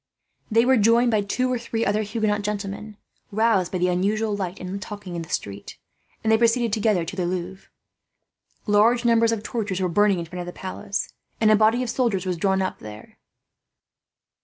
[0.49, 2.97] They were joined by two or three other Huguenot gentlemen,
[3.31, 5.77] roused by the unusual light and talking in the street;
[6.23, 7.69] and they proceeded together to the Louvre.
[8.65, 11.89] Large numbers of torches were burning in front of the palace, and a body of
[11.91, 13.19] soldiers was drawn up there.